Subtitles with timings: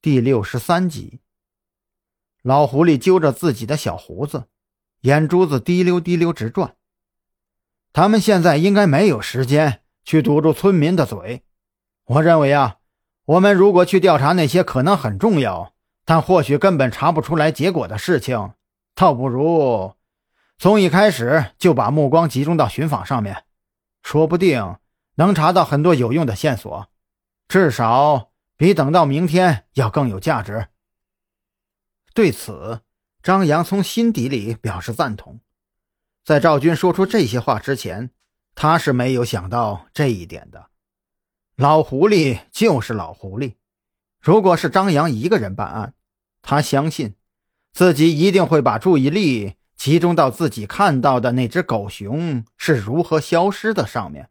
[0.00, 1.18] 第六十三集，
[2.42, 4.44] 老狐狸揪着自己的小胡子，
[5.00, 6.76] 眼珠子滴溜滴溜直转。
[7.92, 11.42] 他们现在应该没有时间去堵住村民的嘴。
[12.04, 12.76] 我认为啊，
[13.24, 15.74] 我们如果去调查那些可能很重要，
[16.04, 18.52] 但或许根本查不出来结果的事情，
[18.94, 19.94] 倒不如
[20.58, 23.42] 从一开始就把目光集中到寻访上面，
[24.04, 24.76] 说不定
[25.16, 26.88] 能查到很多有用的线索，
[27.48, 28.30] 至少。
[28.58, 30.66] 比等到明天要更有价值。
[32.12, 32.82] 对此，
[33.22, 35.40] 张扬从心底里表示赞同。
[36.24, 38.10] 在赵军说出这些话之前，
[38.56, 40.70] 他是没有想到这一点的。
[41.54, 43.54] 老狐狸就是老狐狸，
[44.20, 45.94] 如果是张扬一个人办案，
[46.42, 47.14] 他相信
[47.72, 54.30] 自己一定会把注意力集中到自己看到的那只狗熊是如何消失的上面，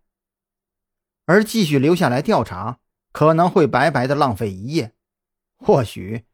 [1.25, 2.79] 而继续留下来调查。
[3.11, 4.93] 可能会白白的浪费一夜，
[5.57, 6.25] 或许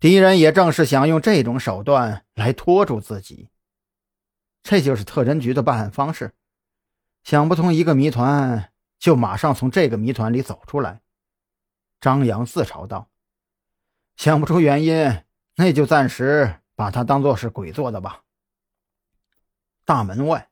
[0.00, 3.50] 敌人也正是想用这种手段来拖住自己。
[4.62, 6.32] 这就是特侦局的办案方式，
[7.22, 11.02] 想不通一个谜团，就马上从这个谜团里走出来。
[12.00, 13.10] 张扬自嘲道
[14.16, 15.22] ：“想不出原因，
[15.56, 18.22] 那就暂时把它当做是鬼做的吧。”
[19.84, 20.48] 大门外，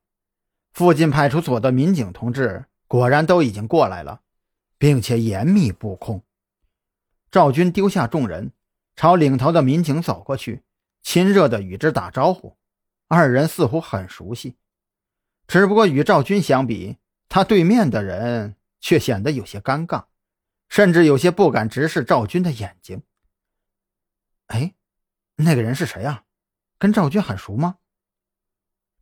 [0.73, 4.21] 附近派出所的民警同志果然都已经过来了。
[4.83, 6.25] 并且严密布控。
[7.31, 8.51] 赵军丢下众人，
[8.97, 10.65] 朝领头的民警走过去，
[11.03, 12.59] 亲热地与之打招呼。
[13.07, 14.57] 二人似乎很熟悉，
[15.47, 16.97] 只不过与赵军相比，
[17.29, 20.07] 他对面的人却显得有些尴尬，
[20.69, 23.05] 甚至有些不敢直视赵军的眼睛。
[24.47, 24.75] 哎，
[25.37, 26.25] 那个人是谁啊？
[26.77, 27.79] 跟赵军很熟吗？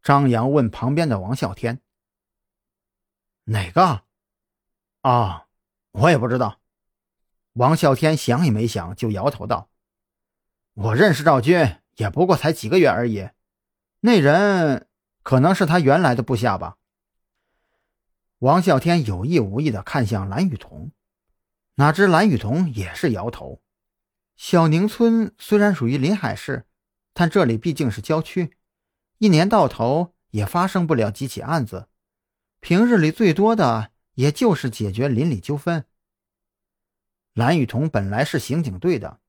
[0.03, 1.81] 张扬问旁边的王啸天。
[3.45, 4.03] 哪个？
[5.01, 5.47] 啊？
[5.93, 6.61] 我也不知道，
[7.55, 9.69] 王啸天想也没想就摇头道
[10.75, 13.29] ：“我认识赵军，也不过才几个月而已。
[14.01, 14.87] 那人
[15.25, 16.77] 可能是他原来的部下吧。”
[18.39, 20.93] 王啸天有意无意的看向蓝雨桐，
[21.75, 23.61] 哪知蓝雨桐也是摇头。
[24.37, 26.67] 小宁村虽然属于临海市，
[27.13, 28.57] 但这里毕竟是郊区，
[29.19, 31.89] 一年到头也发生不了几起案子，
[32.61, 33.91] 平日里最多的。
[34.15, 35.87] 也就是解决邻里纠纷。
[37.35, 39.21] 蓝雨桐本来是刑警队的，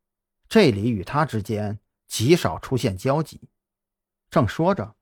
[0.50, 3.42] 这里与他之间极少出现交集。
[4.30, 4.96] 正说着，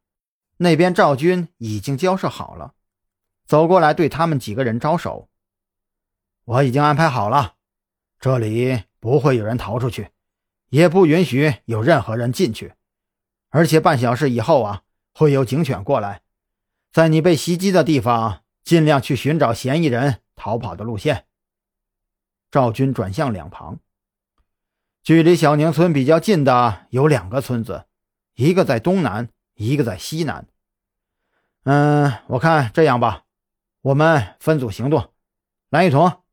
[0.57, 2.73] 那边赵军已经交涉好了，
[3.45, 5.29] 走过来对他们几个人招手
[6.45, 7.55] ：“我已经安排好了，
[8.19, 10.09] 这里不会有人逃出去，
[10.69, 12.73] 也不允许有任何人进去。
[13.49, 14.83] 而且半小时以后啊，
[15.13, 16.21] 会有警犬过来，
[16.91, 21.25] 在你被袭击的地方。”尽量去寻找嫌疑人逃跑的路线。
[22.51, 23.79] 赵军转向两旁，
[25.03, 27.85] 距离小宁村比较近的有两个村子，
[28.35, 30.47] 一个在东南，一个在西南。
[31.63, 33.25] 嗯，我看这样吧，
[33.81, 35.13] 我们分组行动。
[35.69, 36.23] 蓝雨桐，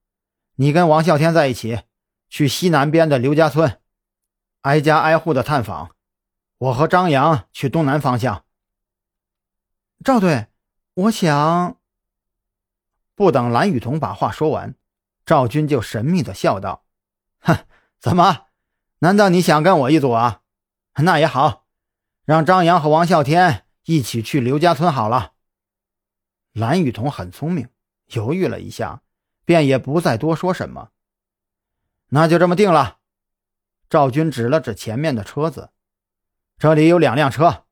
[0.55, 1.83] 你跟王啸天在一起，
[2.29, 3.81] 去西南边的刘家村，
[4.63, 5.95] 挨家挨户的探访。
[6.59, 8.45] 我和张扬去东南方向。
[10.03, 10.47] 赵队，
[10.95, 11.77] 我想。
[13.15, 14.75] 不等蓝雨桐把话说完，
[15.27, 16.85] 赵军就神秘的笑道
[17.43, 17.67] ：“哼，
[17.99, 18.47] 怎么？
[19.01, 20.43] 难道你想跟我一组啊？
[20.99, 21.67] 那也好，
[22.25, 25.33] 让张扬和王啸天一起去刘家村好了。”
[26.55, 27.69] 蓝雨桐很聪明，
[28.07, 29.03] 犹豫了一下，
[29.45, 30.91] 便也不再多说什么。
[32.11, 32.99] 那就这么定了。
[33.91, 35.71] 赵军指了指前面的车子
[36.57, 37.65] ：“这里有两辆车，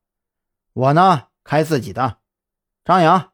[0.73, 2.19] 我呢开自己的，
[2.85, 3.33] 张扬，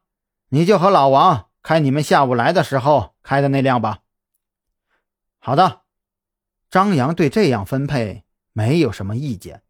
[0.49, 3.99] 你就和老王。”开你们下午来的时候开的那辆吧。
[5.43, 5.81] 好的，
[6.69, 9.63] 张扬对这样分配没有什么意见。